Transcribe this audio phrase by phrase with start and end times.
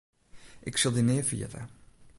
[0.69, 1.61] Ik sil dy nea ferjitte.